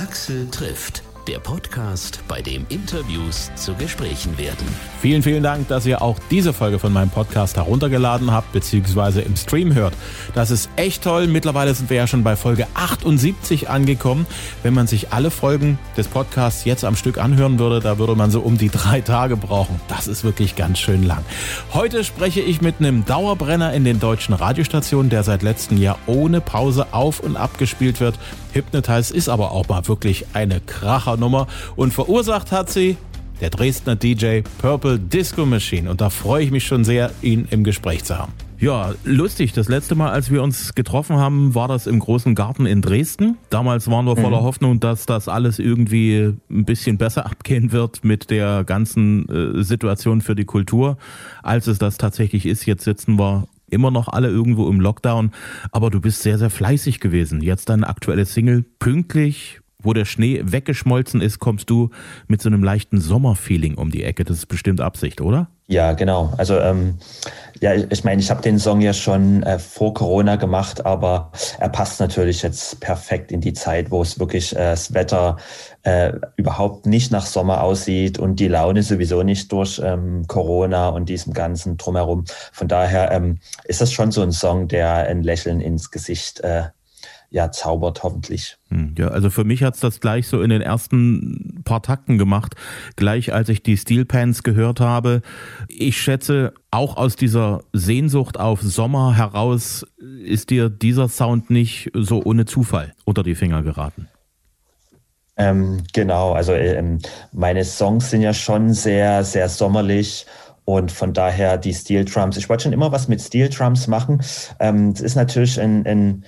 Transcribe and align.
Axel 0.00 0.48
trifft 0.50 1.02
der 1.26 1.38
Podcast, 1.38 2.20
bei 2.28 2.40
dem 2.40 2.66
Interviews 2.68 3.50
zu 3.54 3.74
Gesprächen 3.74 4.36
werden. 4.38 4.66
Vielen, 5.00 5.22
vielen 5.22 5.42
Dank, 5.42 5.68
dass 5.68 5.86
ihr 5.86 6.02
auch 6.02 6.18
diese 6.30 6.52
Folge 6.52 6.78
von 6.78 6.92
meinem 6.92 7.10
Podcast 7.10 7.56
heruntergeladen 7.56 8.30
habt, 8.30 8.52
beziehungsweise 8.52 9.20
im 9.20 9.36
Stream 9.36 9.74
hört. 9.74 9.94
Das 10.34 10.50
ist 10.50 10.70
echt 10.76 11.02
toll. 11.02 11.26
Mittlerweile 11.26 11.74
sind 11.74 11.90
wir 11.90 11.96
ja 11.96 12.06
schon 12.06 12.24
bei 12.24 12.36
Folge 12.36 12.66
78 12.74 13.68
angekommen. 13.68 14.26
Wenn 14.62 14.74
man 14.74 14.86
sich 14.86 15.12
alle 15.12 15.30
Folgen 15.30 15.78
des 15.96 16.08
Podcasts 16.08 16.64
jetzt 16.64 16.84
am 16.84 16.96
Stück 16.96 17.18
anhören 17.18 17.58
würde, 17.58 17.80
da 17.80 17.98
würde 17.98 18.14
man 18.14 18.30
so 18.30 18.40
um 18.40 18.58
die 18.58 18.70
drei 18.70 19.00
Tage 19.00 19.36
brauchen. 19.36 19.80
Das 19.88 20.06
ist 20.06 20.24
wirklich 20.24 20.56
ganz 20.56 20.78
schön 20.78 21.02
lang. 21.02 21.24
Heute 21.72 22.04
spreche 22.04 22.40
ich 22.40 22.60
mit 22.60 22.76
einem 22.78 23.04
Dauerbrenner 23.04 23.72
in 23.72 23.84
den 23.84 24.00
deutschen 24.00 24.34
Radiostationen, 24.34 25.10
der 25.10 25.22
seit 25.22 25.42
letztem 25.42 25.78
Jahr 25.78 25.98
ohne 26.06 26.40
Pause 26.40 26.88
auf 26.92 27.20
und 27.20 27.36
ab 27.36 27.58
gespielt 27.58 28.00
wird. 28.00 28.18
Hypnotize 28.52 29.14
ist 29.14 29.28
aber 29.28 29.52
auch 29.52 29.68
mal 29.68 29.86
wirklich 29.86 30.26
eine 30.32 30.60
Krachernummer 31.10 31.46
und 31.76 31.92
verursacht 31.92 32.52
hat 32.52 32.70
sie 32.70 32.96
der 33.40 33.50
Dresdner 33.50 33.96
DJ 33.96 34.42
Purple 34.58 34.98
Disco 34.98 35.44
Machine 35.44 35.90
und 35.90 36.00
da 36.00 36.10
freue 36.10 36.44
ich 36.44 36.50
mich 36.50 36.64
schon 36.64 36.84
sehr, 36.84 37.10
ihn 37.22 37.48
im 37.50 37.64
Gespräch 37.64 38.04
zu 38.04 38.16
haben. 38.18 38.32
Ja, 38.58 38.92
lustig. 39.04 39.54
Das 39.54 39.68
letzte 39.68 39.94
Mal, 39.94 40.10
als 40.10 40.30
wir 40.30 40.42
uns 40.42 40.74
getroffen 40.74 41.16
haben, 41.16 41.54
war 41.54 41.66
das 41.66 41.86
im 41.86 41.98
großen 41.98 42.34
Garten 42.34 42.66
in 42.66 42.82
Dresden. 42.82 43.38
Damals 43.48 43.90
waren 43.90 44.04
wir 44.04 44.16
voller 44.16 44.42
mhm. 44.42 44.44
Hoffnung, 44.44 44.80
dass 44.80 45.06
das 45.06 45.28
alles 45.28 45.58
irgendwie 45.58 46.34
ein 46.50 46.64
bisschen 46.66 46.98
besser 46.98 47.24
abgehen 47.30 47.72
wird 47.72 48.04
mit 48.04 48.30
der 48.30 48.64
ganzen 48.64 49.26
äh, 49.30 49.64
Situation 49.64 50.20
für 50.20 50.34
die 50.34 50.44
Kultur, 50.44 50.98
als 51.42 51.66
es 51.68 51.78
das 51.78 51.96
tatsächlich 51.96 52.44
ist. 52.44 52.66
Jetzt 52.66 52.84
sitzen 52.84 53.18
wir 53.18 53.48
immer 53.70 53.90
noch 53.90 54.08
alle 54.08 54.28
irgendwo 54.28 54.68
im 54.68 54.80
Lockdown, 54.80 55.30
aber 55.72 55.90
du 55.90 56.00
bist 56.00 56.22
sehr, 56.22 56.36
sehr 56.36 56.50
fleißig 56.50 57.00
gewesen. 57.00 57.40
Jetzt 57.40 57.70
deine 57.70 57.88
aktuelle 57.88 58.26
Single, 58.26 58.64
pünktlich, 58.78 59.59
wo 59.82 59.92
der 59.92 60.04
Schnee 60.04 60.40
weggeschmolzen 60.44 61.20
ist, 61.20 61.38
kommst 61.38 61.70
du 61.70 61.90
mit 62.28 62.42
so 62.42 62.48
einem 62.48 62.62
leichten 62.62 63.00
Sommerfeeling 63.00 63.74
um 63.76 63.90
die 63.90 64.04
Ecke. 64.04 64.24
Das 64.24 64.38
ist 64.38 64.46
bestimmt 64.46 64.80
Absicht, 64.80 65.20
oder? 65.20 65.48
Ja, 65.70 65.92
genau. 65.92 66.32
Also 66.36 66.58
ähm, 66.58 66.98
ja, 67.60 67.74
ich 67.74 68.02
meine, 68.02 68.20
ich 68.20 68.28
habe 68.28 68.42
den 68.42 68.58
Song 68.58 68.80
ja 68.80 68.92
schon 68.92 69.44
äh, 69.44 69.60
vor 69.60 69.94
Corona 69.94 70.34
gemacht, 70.34 70.84
aber 70.84 71.30
er 71.60 71.68
passt 71.68 72.00
natürlich 72.00 72.42
jetzt 72.42 72.80
perfekt 72.80 73.30
in 73.30 73.40
die 73.40 73.52
Zeit, 73.52 73.92
wo 73.92 74.02
es 74.02 74.18
wirklich 74.18 74.52
äh, 74.56 74.70
das 74.70 74.94
Wetter 74.94 75.36
äh, 75.82 76.12
überhaupt 76.34 76.86
nicht 76.86 77.12
nach 77.12 77.24
Sommer 77.24 77.62
aussieht 77.62 78.18
und 78.18 78.40
die 78.40 78.48
Laune 78.48 78.82
sowieso 78.82 79.22
nicht 79.22 79.52
durch 79.52 79.80
ähm, 79.84 80.24
Corona 80.26 80.88
und 80.88 81.08
diesem 81.08 81.32
ganzen 81.34 81.76
drumherum. 81.76 82.24
Von 82.52 82.66
daher 82.66 83.12
ähm, 83.12 83.38
ist 83.64 83.80
das 83.80 83.92
schon 83.92 84.10
so 84.10 84.22
ein 84.22 84.32
Song, 84.32 84.66
der 84.66 84.92
ein 85.06 85.22
Lächeln 85.22 85.60
ins 85.60 85.92
Gesicht 85.92 86.40
äh, 86.40 86.64
ja, 87.30 87.52
zaubert, 87.52 88.02
hoffentlich. 88.02 88.58
Hm, 88.68 88.94
ja, 88.98 89.08
also 89.08 89.30
für 89.30 89.44
mich 89.44 89.62
hat's 89.62 89.80
das 89.80 90.00
gleich 90.00 90.26
so 90.26 90.42
in 90.42 90.50
den 90.50 90.60
ersten 90.60 91.62
paar 91.64 91.82
Takten 91.82 92.18
gemacht, 92.18 92.56
gleich 92.96 93.32
als 93.32 93.48
ich 93.48 93.62
die 93.62 93.76
Steel 93.76 94.04
Pants 94.04 94.42
gehört 94.42 94.80
habe. 94.80 95.22
Ich 95.68 96.00
schätze, 96.00 96.52
auch 96.72 96.96
aus 96.96 97.14
dieser 97.14 97.62
Sehnsucht 97.72 98.38
auf 98.38 98.60
Sommer 98.60 99.16
heraus 99.16 99.86
ist 100.24 100.50
dir 100.50 100.68
dieser 100.68 101.08
Sound 101.08 101.50
nicht 101.50 101.90
so 101.94 102.22
ohne 102.24 102.46
Zufall 102.46 102.94
unter 103.04 103.22
die 103.22 103.36
Finger 103.36 103.62
geraten. 103.62 104.08
Ähm, 105.36 105.84
genau, 105.94 106.32
also 106.32 106.52
ähm, 106.52 106.98
meine 107.32 107.64
Songs 107.64 108.10
sind 108.10 108.22
ja 108.22 108.34
schon 108.34 108.74
sehr, 108.74 109.24
sehr 109.24 109.48
sommerlich 109.48 110.26
und 110.64 110.92
von 110.92 111.14
daher 111.14 111.56
die 111.56 111.72
Steel 111.72 112.04
Drums. 112.04 112.36
Ich 112.36 112.48
wollte 112.48 112.64
schon 112.64 112.72
immer 112.72 112.92
was 112.92 113.08
mit 113.08 113.20
Steel 113.20 113.48
Drums 113.48 113.86
machen. 113.86 114.20
Ähm, 114.58 114.90
es 114.90 115.00
ist 115.00 115.14
natürlich 115.14 115.60
ein, 115.60 115.86
ein 115.86 116.24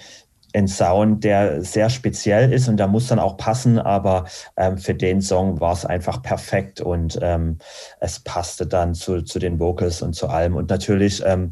ein 0.54 0.68
Sound, 0.68 1.24
der 1.24 1.64
sehr 1.64 1.90
speziell 1.90 2.52
ist 2.52 2.68
und 2.68 2.76
der 2.76 2.88
muss 2.88 3.08
dann 3.08 3.18
auch 3.18 3.36
passen, 3.36 3.78
aber 3.78 4.26
ähm, 4.56 4.78
für 4.78 4.94
den 4.94 5.20
Song 5.20 5.60
war 5.60 5.72
es 5.72 5.84
einfach 5.84 6.22
perfekt 6.22 6.80
und 6.80 7.18
ähm, 7.22 7.58
es 8.00 8.20
passte 8.20 8.66
dann 8.66 8.94
zu, 8.94 9.22
zu 9.22 9.38
den 9.38 9.58
Vocals 9.58 10.02
und 10.02 10.14
zu 10.14 10.28
allem. 10.28 10.56
Und 10.56 10.70
natürlich, 10.70 11.22
ähm, 11.24 11.50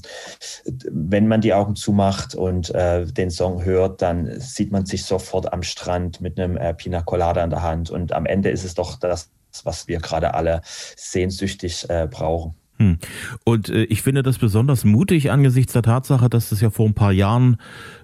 wenn 0.91 1.28
man 1.28 1.41
die 1.41 1.55
Augen 1.55 1.77
zumacht 1.77 2.34
und 2.34 2.75
äh, 2.75 3.06
den 3.06 3.31
Song 3.31 3.65
hört, 3.65 4.03
dann 4.03 4.38
sieht 4.41 4.72
man 4.72 4.87
sich 4.87 5.05
sofort 5.05 5.53
am 5.53 5.62
Strand 5.62 6.21
mit 6.21 6.38
einem 6.38 6.56
äh, 6.56 6.75
Pina 6.75 7.03
Colada 7.03 7.43
in 7.43 7.50
der 7.50 7.62
Hand 7.62 7.91
und 7.91 8.12
am 8.12 8.27
Ende 8.27 8.50
ist 8.50 8.65
es 8.65 8.75
doch 8.75 8.99
das, 8.99 9.31
was 9.65 9.88
wir 9.88 9.99
gerade 9.99 10.34
alle 10.34 10.61
sehnsüchtig 10.97 11.88
äh, 11.88 12.06
brauchen. 12.11 12.59
Hm. 12.81 12.97
Und 13.45 13.69
äh, 13.69 13.85
ich 13.85 14.01
finde 14.01 14.23
das 14.23 14.39
besonders 14.39 14.85
mutig 14.85 15.31
angesichts 15.31 15.75
der 15.75 15.83
Tatsache, 15.83 16.31
dass 16.31 16.51
es 16.51 16.63
ja 16.63 16.71
vor 16.71 16.87
ein 16.87 16.95
paar 16.95 17.13
Jahren 17.13 17.59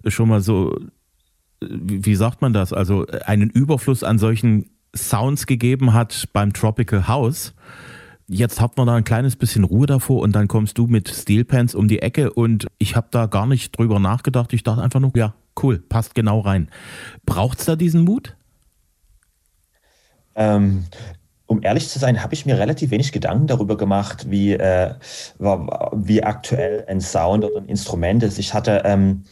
schon 0.07 0.29
mal 0.29 0.43
so, 0.43 0.77
äh, 1.63 1.67
wie 1.71 2.15
sagt 2.15 2.43
man 2.43 2.53
das, 2.53 2.75
also 2.75 3.07
äh, 3.07 3.23
einen 3.23 3.49
Überfluss 3.49 4.05
an 4.05 4.19
solchen 4.19 4.69
Sounds 4.95 5.47
gegeben 5.47 5.95
hat 5.95 6.29
beim 6.35 6.53
Tropical 6.53 7.09
House. 7.09 7.55
Jetzt 8.29 8.61
hat 8.61 8.77
man 8.77 8.87
da 8.87 8.97
ein 8.97 9.05
kleines 9.05 9.37
bisschen 9.37 9.65
Ruhe 9.65 9.87
davor 9.87 10.21
und 10.21 10.33
dann 10.33 10.47
kommst 10.47 10.77
du 10.77 10.87
mit 10.87 11.09
Steel 11.09 11.47
Pants 11.47 11.75
um 11.75 11.89
die 11.89 12.03
Ecke 12.03 12.33
und 12.33 12.67
ich 12.77 12.97
habe 12.97 13.09
da 13.11 13.27
gar 13.27 13.47
nicht 13.47 13.79
drüber 13.79 13.99
nachgedacht. 13.99 14.53
Ich 14.53 14.63
dachte 14.63 14.83
einfach 14.83 15.01
nur, 15.01 15.13
ja, 15.15 15.35
cool, 15.63 15.79
passt 15.79 16.15
genau 16.15 16.41
rein. 16.41 16.69
Braucht's 17.25 17.65
da 17.65 17.77
diesen 17.77 18.05
Mut? 18.05 18.37
Ähm, 20.35 20.85
um 21.47 21.63
ehrlich 21.63 21.89
zu 21.89 21.99
sein, 21.99 22.23
habe 22.23 22.35
ich 22.35 22.45
mir 22.45 22.59
relativ 22.59 22.91
wenig 22.91 23.13
Gedanken 23.13 23.47
darüber 23.47 23.77
gemacht, 23.77 24.31
wie, 24.31 24.53
äh, 24.53 24.95
wie 25.39 26.23
aktuell 26.23 26.85
ein 26.89 27.01
Sound 27.01 27.45
oder 27.45 27.59
ein 27.59 27.67
Instrument 27.67 28.23
ist. 28.23 28.39
Ich 28.39 28.53
hatte, 28.53 28.83
ähm, 28.85 29.25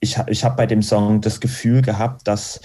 ich, 0.00 0.16
ich 0.28 0.44
habe 0.44 0.56
bei 0.56 0.66
dem 0.66 0.82
Song 0.82 1.20
das 1.20 1.40
Gefühl 1.40 1.82
gehabt, 1.82 2.28
dass, 2.28 2.60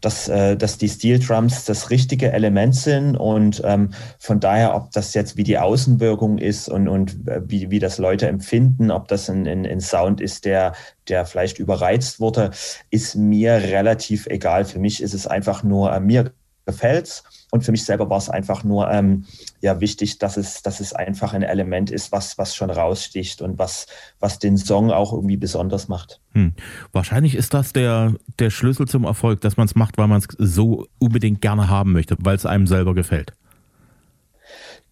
dass, 0.00 0.28
äh, 0.28 0.56
dass 0.56 0.78
die 0.78 0.88
Steel 0.88 1.18
Drums 1.18 1.64
das 1.64 1.90
richtige 1.90 2.32
Element 2.32 2.74
sind 2.76 3.16
und 3.16 3.60
ähm, 3.64 3.90
von 4.18 4.40
daher, 4.40 4.74
ob 4.74 4.90
das 4.92 5.12
jetzt 5.12 5.36
wie 5.36 5.42
die 5.42 5.58
Außenwirkung 5.58 6.38
ist 6.38 6.68
und, 6.68 6.88
und 6.88 7.28
äh, 7.28 7.42
wie, 7.44 7.70
wie 7.70 7.78
das 7.78 7.98
Leute 7.98 8.26
empfinden, 8.28 8.90
ob 8.90 9.08
das 9.08 9.28
ein, 9.28 9.46
ein, 9.46 9.66
ein 9.66 9.80
Sound 9.80 10.20
ist, 10.20 10.46
der, 10.46 10.72
der 11.08 11.26
vielleicht 11.26 11.58
überreizt 11.58 12.20
wurde, 12.20 12.52
ist 12.90 13.16
mir 13.16 13.54
relativ 13.54 14.26
egal. 14.26 14.64
Für 14.64 14.78
mich 14.78 15.02
ist 15.02 15.12
es 15.12 15.26
einfach 15.26 15.62
nur, 15.62 15.92
äh, 15.92 16.00
mir 16.00 16.32
gefällt's 16.64 17.24
und 17.50 17.64
für 17.64 17.72
mich 17.72 17.84
selber 17.84 18.10
war 18.10 18.18
es 18.18 18.28
einfach 18.28 18.62
nur 18.62 18.90
ähm, 18.90 19.24
ja 19.60 19.80
wichtig, 19.80 20.18
dass 20.18 20.36
es, 20.36 20.62
dass 20.62 20.80
es 20.80 20.92
einfach 20.92 21.32
ein 21.32 21.42
Element 21.42 21.90
ist, 21.90 22.12
was, 22.12 22.36
was 22.36 22.54
schon 22.54 22.70
raussticht 22.70 23.40
und 23.40 23.58
was, 23.58 23.86
was 24.20 24.38
den 24.38 24.58
Song 24.58 24.90
auch 24.90 25.12
irgendwie 25.12 25.36
besonders 25.36 25.88
macht. 25.88 26.20
Hm. 26.32 26.52
Wahrscheinlich 26.92 27.34
ist 27.34 27.54
das 27.54 27.72
der, 27.72 28.14
der 28.38 28.50
Schlüssel 28.50 28.86
zum 28.86 29.04
Erfolg, 29.04 29.40
dass 29.40 29.56
man 29.56 29.66
es 29.66 29.74
macht, 29.74 29.96
weil 29.96 30.08
man 30.08 30.18
es 30.18 30.28
so 30.38 30.86
unbedingt 30.98 31.40
gerne 31.40 31.68
haben 31.68 31.92
möchte, 31.92 32.16
weil 32.20 32.36
es 32.36 32.44
einem 32.44 32.66
selber 32.66 32.94
gefällt. 32.94 33.32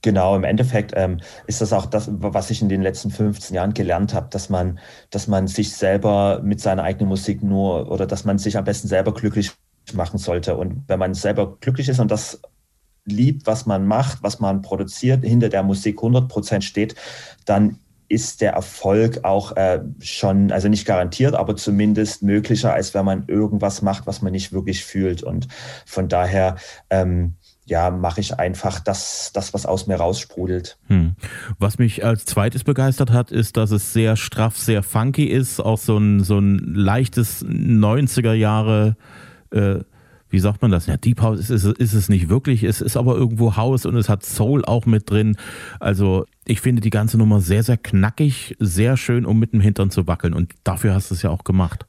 Genau, 0.02 0.36
im 0.36 0.44
Endeffekt 0.44 0.92
ähm, 0.94 1.20
ist 1.46 1.60
das 1.60 1.72
auch 1.72 1.86
das, 1.86 2.08
was 2.10 2.50
ich 2.50 2.62
in 2.62 2.68
den 2.68 2.80
letzten 2.80 3.10
15 3.10 3.56
Jahren 3.56 3.74
gelernt 3.74 4.14
habe, 4.14 4.28
dass 4.30 4.48
man, 4.48 4.78
dass 5.10 5.26
man 5.26 5.48
sich 5.48 5.72
selber 5.72 6.40
mit 6.44 6.60
seiner 6.60 6.84
eigenen 6.84 7.08
Musik 7.08 7.42
nur 7.42 7.90
oder 7.90 8.06
dass 8.06 8.24
man 8.24 8.38
sich 8.38 8.56
am 8.56 8.64
besten 8.64 8.88
selber 8.88 9.12
glücklich 9.12 9.52
machen 9.94 10.18
sollte. 10.18 10.56
Und 10.56 10.84
wenn 10.88 10.98
man 10.98 11.14
selber 11.14 11.56
glücklich 11.60 11.88
ist 11.88 12.00
und 12.00 12.10
das 12.10 12.40
liebt, 13.04 13.46
was 13.46 13.66
man 13.66 13.86
macht, 13.86 14.22
was 14.22 14.40
man 14.40 14.62
produziert, 14.62 15.24
hinter 15.24 15.48
der 15.48 15.62
Musik 15.62 15.98
100 15.98 16.28
Prozent 16.28 16.64
steht, 16.64 16.94
dann 17.44 17.78
ist 18.08 18.40
der 18.40 18.52
Erfolg 18.52 19.24
auch 19.24 19.56
äh, 19.56 19.80
schon, 20.00 20.52
also 20.52 20.68
nicht 20.68 20.86
garantiert, 20.86 21.34
aber 21.34 21.56
zumindest 21.56 22.22
möglicher, 22.22 22.72
als 22.72 22.94
wenn 22.94 23.04
man 23.04 23.24
irgendwas 23.26 23.82
macht, 23.82 24.06
was 24.06 24.22
man 24.22 24.32
nicht 24.32 24.52
wirklich 24.52 24.84
fühlt. 24.84 25.22
Und 25.22 25.48
von 25.84 26.08
daher, 26.08 26.56
ähm, 26.90 27.34
ja, 27.64 27.90
mache 27.90 28.20
ich 28.20 28.38
einfach 28.38 28.78
das, 28.78 29.32
das, 29.34 29.52
was 29.52 29.66
aus 29.66 29.88
mir 29.88 29.96
raussprudelt. 29.96 30.78
Hm. 30.86 31.16
Was 31.58 31.78
mich 31.78 32.04
als 32.04 32.24
zweites 32.24 32.62
begeistert 32.62 33.10
hat, 33.10 33.32
ist, 33.32 33.56
dass 33.56 33.72
es 33.72 33.92
sehr 33.92 34.16
straff, 34.16 34.56
sehr 34.56 34.84
funky 34.84 35.24
ist, 35.24 35.58
auch 35.58 35.78
so 35.78 35.98
ein, 35.98 36.22
so 36.22 36.38
ein 36.38 36.58
leichtes 36.58 37.44
90er 37.44 38.34
Jahre 38.34 38.96
äh, 39.50 39.80
wie 40.28 40.40
sagt 40.40 40.60
man 40.60 40.70
das? 40.70 40.86
Ja, 40.86 40.96
Deep 40.96 41.22
House 41.22 41.38
ist, 41.38 41.50
ist, 41.50 41.64
ist 41.78 41.92
es 41.92 42.08
nicht 42.08 42.28
wirklich. 42.28 42.64
Es 42.64 42.80
ist 42.80 42.96
aber 42.96 43.14
irgendwo 43.14 43.56
House 43.56 43.86
und 43.86 43.96
es 43.96 44.08
hat 44.08 44.24
Soul 44.24 44.64
auch 44.64 44.84
mit 44.84 45.08
drin. 45.08 45.36
Also 45.78 46.26
ich 46.44 46.60
finde 46.60 46.82
die 46.82 46.90
ganze 46.90 47.16
Nummer 47.16 47.40
sehr, 47.40 47.62
sehr 47.62 47.76
knackig, 47.76 48.56
sehr 48.58 48.96
schön, 48.96 49.24
um 49.24 49.38
mit 49.38 49.52
dem 49.52 49.60
Hintern 49.60 49.90
zu 49.90 50.06
wackeln. 50.06 50.34
Und 50.34 50.52
dafür 50.64 50.94
hast 50.94 51.10
du 51.10 51.14
es 51.14 51.22
ja 51.22 51.30
auch 51.30 51.44
gemacht. 51.44 51.86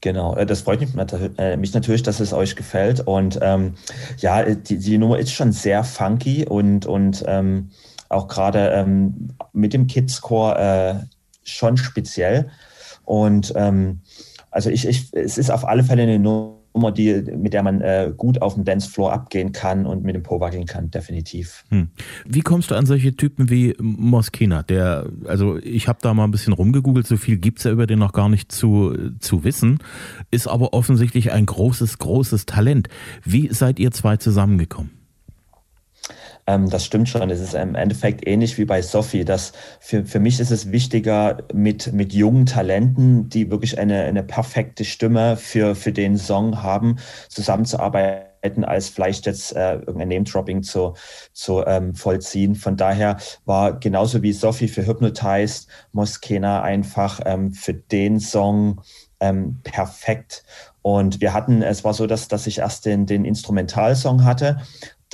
Genau, 0.00 0.36
äh, 0.36 0.44
das 0.44 0.62
freut 0.62 0.80
mich, 0.80 0.90
äh, 1.38 1.56
mich, 1.56 1.72
natürlich, 1.72 2.02
dass 2.02 2.20
es 2.20 2.32
euch 2.32 2.56
gefällt. 2.56 3.00
Und 3.00 3.38
ähm, 3.42 3.74
ja, 4.18 4.42
die, 4.42 4.78
die, 4.78 4.98
Nummer 4.98 5.18
ist 5.18 5.32
schon 5.32 5.52
sehr 5.52 5.84
funky 5.84 6.46
und, 6.46 6.84
und 6.86 7.24
ähm, 7.26 7.70
auch 8.08 8.28
gerade 8.28 8.70
ähm, 8.70 9.30
mit 9.52 9.72
dem 9.72 9.86
Kidscore 9.86 10.58
äh, 10.58 10.94
schon 11.42 11.76
speziell. 11.76 12.50
Und 13.04 13.52
ähm, 13.56 14.00
also 14.54 14.70
ich, 14.70 14.86
ich, 14.86 15.12
es 15.12 15.36
ist 15.36 15.50
auf 15.50 15.66
alle 15.66 15.82
Fälle 15.82 16.04
eine 16.04 16.20
Nummer, 16.20 16.92
die, 16.92 17.24
mit 17.36 17.52
der 17.52 17.64
man 17.64 17.80
äh, 17.80 18.12
gut 18.16 18.40
auf 18.40 18.54
dem 18.54 18.64
Dancefloor 18.64 19.12
abgehen 19.12 19.50
kann 19.50 19.84
und 19.84 20.04
mit 20.04 20.14
dem 20.14 20.22
Po 20.22 20.38
wackeln 20.38 20.66
kann, 20.66 20.92
definitiv. 20.92 21.64
Hm. 21.70 21.88
Wie 22.24 22.40
kommst 22.40 22.70
du 22.70 22.76
an 22.76 22.86
solche 22.86 23.16
Typen 23.16 23.50
wie 23.50 23.74
Moskina? 23.80 24.62
Der, 24.62 25.06
also 25.26 25.58
ich 25.58 25.88
habe 25.88 25.98
da 26.02 26.14
mal 26.14 26.24
ein 26.24 26.30
bisschen 26.30 26.52
rumgegoogelt, 26.52 27.06
so 27.06 27.16
viel 27.16 27.36
gibt 27.36 27.58
es 27.58 27.64
ja 27.64 27.72
über 27.72 27.88
den 27.88 27.98
noch 27.98 28.12
gar 28.12 28.28
nicht 28.28 28.52
zu, 28.52 28.96
zu 29.18 29.42
wissen, 29.42 29.78
ist 30.30 30.46
aber 30.46 30.72
offensichtlich 30.72 31.32
ein 31.32 31.46
großes, 31.46 31.98
großes 31.98 32.46
Talent. 32.46 32.88
Wie 33.24 33.52
seid 33.52 33.80
ihr 33.80 33.90
zwei 33.90 34.18
zusammengekommen? 34.18 35.03
Ähm, 36.46 36.68
das 36.68 36.84
stimmt 36.84 37.08
schon. 37.08 37.30
Es 37.30 37.40
ist 37.40 37.54
im 37.54 37.74
Endeffekt 37.74 38.26
ähnlich 38.26 38.58
wie 38.58 38.64
bei 38.64 38.82
Sophie. 38.82 39.24
Das 39.24 39.52
für, 39.80 40.04
für 40.04 40.20
mich 40.20 40.40
ist 40.40 40.50
es 40.50 40.70
wichtiger, 40.70 41.38
mit, 41.52 41.92
mit 41.92 42.12
jungen 42.12 42.46
Talenten, 42.46 43.28
die 43.28 43.50
wirklich 43.50 43.78
eine, 43.78 44.02
eine 44.02 44.22
perfekte 44.22 44.84
Stimme 44.84 45.36
für, 45.36 45.74
für 45.74 45.92
den 45.92 46.18
Song 46.18 46.62
haben, 46.62 46.96
zusammenzuarbeiten 47.28 48.64
als 48.64 48.90
vielleicht 48.90 49.24
jetzt 49.24 49.56
äh, 49.56 49.76
irgendein 49.76 50.08
Name-Dropping 50.08 50.62
zu, 50.62 50.94
zu 51.32 51.64
ähm, 51.64 51.94
vollziehen. 51.94 52.54
Von 52.54 52.76
daher 52.76 53.16
war 53.46 53.78
genauso 53.78 54.22
wie 54.22 54.32
Sophie 54.32 54.68
für 54.68 54.86
Hypnotized, 54.86 55.66
Moskena 55.92 56.62
einfach 56.62 57.20
ähm, 57.24 57.54
für 57.54 57.72
den 57.72 58.20
Song 58.20 58.82
ähm, 59.20 59.60
perfekt. 59.62 60.44
Und 60.82 61.22
wir 61.22 61.32
hatten, 61.32 61.62
es 61.62 61.84
war 61.84 61.94
so, 61.94 62.06
dass, 62.06 62.28
dass 62.28 62.46
ich 62.46 62.58
erst 62.58 62.84
den, 62.84 63.06
den 63.06 63.24
Instrumentalsong 63.24 64.24
hatte 64.24 64.58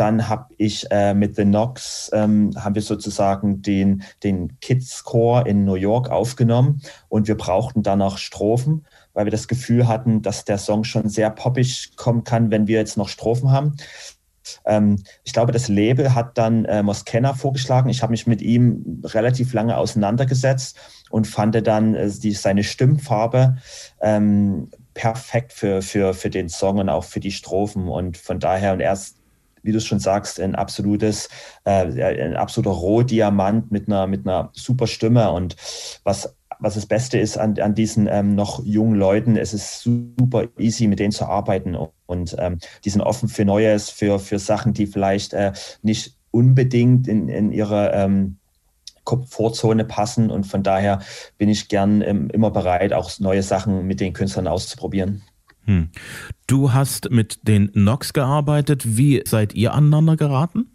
dann 0.01 0.29
habe 0.29 0.47
ich 0.57 0.91
äh, 0.91 1.13
mit 1.13 1.37
The 1.37 1.45
Knox, 1.45 2.11
ähm, 2.15 2.53
haben 2.57 2.75
wir 2.75 2.83
sozusagen 2.83 3.61
den, 3.61 4.03
den 4.25 4.59
Kids 4.61 5.05
Chor 5.05 5.47
in 5.47 5.67
New 5.67 5.75
York 5.75 6.09
aufgenommen 6.09 6.81
und 7.11 7.29
wir 7.29 7.37
brauchten 7.37 7.83
dann 7.83 7.99
noch 7.99 8.17
Strophen, 8.17 8.87
weil 9.13 9.27
wir 9.27 9.31
das 9.31 9.47
Gefühl 9.47 9.87
hatten, 9.89 10.23
dass 10.23 10.47
der 10.47 10.57
Song 10.57 10.85
schon 10.85 11.11
sehr 11.11 11.29
poppig 11.29 11.97
kommen 11.97 12.25
kann, 12.25 12.51
wenn 12.51 12.67
wir 12.67 12.79
jetzt 12.79 12.97
noch 12.97 13.11
Strophen 13.11 13.51
haben. 13.51 13.77
Ähm, 14.65 15.03
ich 15.23 15.35
glaube, 15.35 15.53
das 15.53 15.69
Label 15.69 16.15
hat 16.15 16.39
dann 16.39 16.65
äh, 16.65 16.83
Moskenna 16.83 17.35
vorgeschlagen. 17.35 17.91
Ich 17.91 18.03
habe 18.03 18.13
mich 18.13 18.27
mit 18.27 18.41
ihm 18.41 19.03
relativ 19.05 19.53
lange 19.53 19.77
auseinandergesetzt 19.77 20.79
und 21.11 21.27
fand 21.27 21.67
dann 21.67 21.95
äh, 21.95 22.11
die, 22.11 22.33
seine 22.33 22.65
Stimmfarbe 22.65 23.59
ähm, 24.01 24.71
perfekt 24.95 25.53
für, 25.53 25.83
für, 25.83 26.15
für 26.15 26.31
den 26.31 26.49
Song 26.49 26.79
und 26.79 26.89
auch 26.89 27.05
für 27.05 27.21
die 27.21 27.33
Strophen. 27.33 27.87
Und 27.87 28.17
von 28.17 28.41
daher, 28.41 28.73
und 28.73 28.81
erst 28.81 29.20
wie 29.63 29.73
du 29.73 29.81
schon 29.81 29.99
sagst, 29.99 30.41
ein 30.41 30.55
absolutes, 30.55 31.29
äh, 31.65 32.03
ein 32.03 32.37
absoluter 32.37 32.71
Rohdiamant 32.71 33.71
mit 33.71 33.89
einer, 33.89 34.07
mit 34.07 34.27
einer 34.27 34.51
super 34.53 34.87
Stimme. 34.87 35.31
Und 35.33 35.57
was, 36.05 36.35
was 36.59 36.75
das 36.75 36.87
Beste 36.87 37.19
ist 37.19 37.39
an, 37.39 37.59
an 37.59 37.75
diesen 37.75 38.07
ähm, 38.07 38.35
noch 38.35 38.65
jungen 38.65 38.95
Leuten, 38.95 39.37
es 39.37 39.55
ist 39.55 39.83
super 39.83 40.45
easy, 40.59 40.87
mit 40.87 40.99
denen 40.99 41.13
zu 41.13 41.27
arbeiten. 41.27 41.77
Und 42.07 42.37
ähm, 42.39 42.59
die 42.85 42.91
sind 42.91 43.01
offen 43.01 43.29
für 43.29 43.45
Neues, 43.45 43.91
für, 43.91 44.19
für 44.19 44.39
Sachen, 44.39 44.75
die 44.75 44.87
vielleicht 44.87 45.33
äh, 45.33 45.53
nicht 45.83 46.17
unbedingt 46.31 47.09
in, 47.09 47.29
in 47.29 47.53
ihre 47.53 47.93
ähm, 47.93 48.37
Komfortzone 49.05 49.85
passen. 49.85 50.31
Und 50.31 50.45
von 50.45 50.63
daher 50.63 51.01
bin 51.39 51.49
ich 51.49 51.69
gern 51.69 52.03
ähm, 52.03 52.31
immer 52.31 52.51
bereit, 52.51 52.93
auch 52.93 53.11
neue 53.19 53.43
Sachen 53.43 53.87
mit 53.87 54.01
den 54.01 54.13
Künstlern 54.13 54.47
auszuprobieren. 54.47 55.23
Hm. 55.65 55.91
Du 56.47 56.73
hast 56.73 57.11
mit 57.11 57.47
den 57.47 57.71
Nox 57.75 58.13
gearbeitet. 58.13 58.97
Wie 58.97 59.23
seid 59.27 59.55
ihr 59.55 59.75
aneinander 59.75 60.17
geraten? 60.17 60.67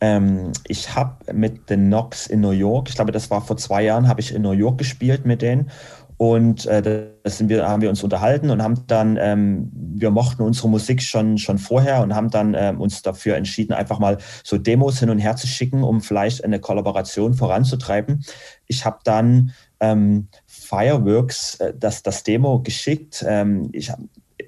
Ähm, 0.00 0.52
ich 0.66 0.96
habe 0.96 1.32
mit 1.32 1.70
den 1.70 1.88
Nox 1.88 2.26
in 2.26 2.40
New 2.40 2.50
York, 2.50 2.88
ich 2.88 2.96
glaube, 2.96 3.12
das 3.12 3.30
war 3.30 3.40
vor 3.40 3.56
zwei 3.56 3.84
Jahren, 3.84 4.08
habe 4.08 4.20
ich 4.20 4.34
in 4.34 4.42
New 4.42 4.50
York 4.50 4.78
gespielt 4.78 5.24
mit 5.24 5.42
denen. 5.42 5.70
Und 6.16 6.66
äh, 6.66 7.10
das 7.24 7.38
sind 7.38 7.48
wir, 7.48 7.66
haben 7.68 7.82
wir 7.82 7.88
uns 7.88 8.02
unterhalten 8.04 8.50
und 8.50 8.62
haben 8.62 8.86
dann, 8.86 9.16
ähm, 9.20 9.70
wir 9.72 10.10
mochten 10.10 10.42
unsere 10.42 10.68
Musik 10.68 11.02
schon, 11.02 11.38
schon 11.38 11.58
vorher 11.58 12.00
und 12.00 12.14
haben 12.14 12.30
dann 12.30 12.54
ähm, 12.56 12.80
uns 12.80 13.02
dafür 13.02 13.36
entschieden, 13.36 13.72
einfach 13.72 13.98
mal 13.98 14.18
so 14.44 14.58
Demos 14.58 15.00
hin 15.00 15.10
und 15.10 15.18
her 15.18 15.34
zu 15.34 15.46
schicken, 15.46 15.82
um 15.82 16.00
vielleicht 16.00 16.44
eine 16.44 16.60
Kollaboration 16.60 17.34
voranzutreiben. 17.34 18.24
Ich 18.66 18.84
habe 18.84 18.98
dann 19.04 19.52
ähm, 19.80 20.28
Fireworks 20.72 21.56
äh, 21.56 21.74
das, 21.78 22.02
das 22.02 22.22
Demo 22.22 22.60
geschickt. 22.60 23.22
Ähm, 23.28 23.68
ich 23.72 23.92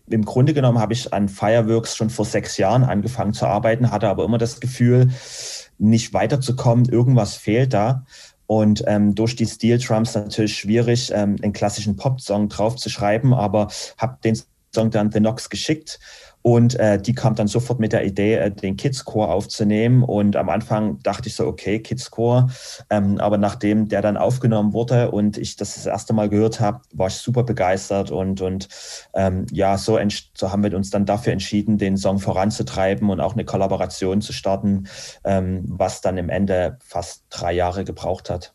im 0.09 0.25
Grunde 0.25 0.55
genommen 0.55 0.79
habe 0.79 0.95
ich 0.95 1.13
an 1.13 1.29
Fireworks 1.29 1.97
schon 1.97 2.11
vor 2.11 2.25
sechs 2.25 2.57
Jahren 2.57 2.83
angefangen 2.83 3.35
zu 3.35 3.47
arbeiten, 3.47 3.91
hatte 3.91 4.09
aber 4.09 4.25
immer 4.25 4.39
das 4.39 4.61
Gefühl, 4.61 5.11
nicht 5.79 6.15
weiterzukommen, 6.15 6.87
irgendwas 6.87 7.37
fehlt 7.37 7.75
da. 7.75 8.05
Und 8.47 8.85
ähm, 8.87 9.15
durch 9.15 9.37
die 9.37 9.47
Steel 9.47 9.79
Drums 9.79 10.15
natürlich 10.15 10.57
schwierig, 10.57 11.11
ähm, 11.15 11.37
einen 11.43 11.53
klassischen 11.53 11.97
Pop-Song 11.97 12.49
drauf 12.49 12.77
zu 12.77 12.91
schreiben, 12.91 13.33
aber 13.33 13.69
habe 13.99 14.19
den 14.23 14.39
Song 14.75 14.91
dann 14.91 15.13
The 15.13 15.21
Knox 15.21 15.49
geschickt 15.49 15.99
und 16.47 16.79
äh, 16.79 17.01
die 17.01 17.15
kam 17.15 17.35
dann 17.35 17.47
sofort 17.47 17.81
mit 17.81 17.95
der 17.95 18.05
Idee, 18.05 18.35
äh, 18.35 18.51
den 18.51 18.77
Kids 18.77 19.07
Chor 19.07 19.33
aufzunehmen. 19.33 20.03
Und 20.03 20.37
am 20.37 20.51
Anfang 20.51 20.99
dachte 21.03 21.31
ich 21.31 21.37
so, 21.37 21.47
okay, 21.47 21.81
Kids 21.81 22.11
Chor. 22.11 22.51
Ähm, 22.91 23.19
aber 23.19 23.39
nachdem 23.39 23.89
der 23.89 24.03
dann 24.03 24.19
aufgenommen 24.19 24.75
wurde 24.75 25.11
und 25.11 25.39
ich 25.39 25.57
das 25.57 25.77
das 25.77 25.87
erste 25.87 26.13
Mal 26.13 26.29
gehört 26.29 26.61
habe, 26.61 26.83
war 26.93 27.07
ich 27.07 27.15
super 27.15 27.45
begeistert. 27.45 28.11
Und, 28.11 28.43
und 28.43 28.69
ähm, 29.15 29.47
ja, 29.53 29.79
so, 29.79 29.99
so 30.35 30.53
haben 30.53 30.63
wir 30.63 30.77
uns 30.77 30.91
dann 30.91 31.07
dafür 31.07 31.33
entschieden, 31.33 31.79
den 31.79 31.97
Song 31.97 32.19
voranzutreiben 32.19 33.09
und 33.09 33.21
auch 33.21 33.33
eine 33.33 33.47
Kollaboration 33.47 34.21
zu 34.21 34.35
starten, 34.35 34.87
ähm, 35.25 35.65
was 35.67 36.03
dann 36.03 36.19
im 36.19 36.29
Ende 36.29 36.77
fast 36.85 37.25
drei 37.31 37.55
Jahre 37.55 37.85
gebraucht 37.85 38.29
hat. 38.29 38.53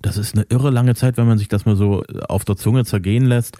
Das 0.00 0.16
ist 0.16 0.34
eine 0.34 0.46
irre 0.48 0.70
lange 0.70 0.96
Zeit, 0.96 1.16
wenn 1.16 1.28
man 1.28 1.38
sich 1.38 1.46
das 1.46 1.64
mal 1.64 1.76
so 1.76 2.02
auf 2.28 2.44
der 2.44 2.56
Zunge 2.56 2.84
zergehen 2.84 3.24
lässt. 3.24 3.56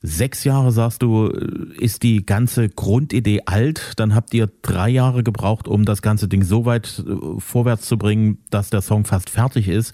Sechs 0.00 0.44
Jahre, 0.44 0.70
sagst 0.70 1.02
du, 1.02 1.26
ist 1.26 2.04
die 2.04 2.24
ganze 2.24 2.68
Grundidee 2.68 3.42
alt. 3.46 3.94
Dann 3.96 4.14
habt 4.14 4.32
ihr 4.32 4.48
drei 4.62 4.88
Jahre 4.88 5.24
gebraucht, 5.24 5.66
um 5.66 5.84
das 5.84 6.02
ganze 6.02 6.28
Ding 6.28 6.44
so 6.44 6.64
weit 6.64 7.02
äh, 7.04 7.40
vorwärts 7.40 7.86
zu 7.86 7.98
bringen, 7.98 8.38
dass 8.50 8.70
der 8.70 8.80
Song 8.80 9.04
fast 9.04 9.28
fertig 9.28 9.68
ist. 9.68 9.92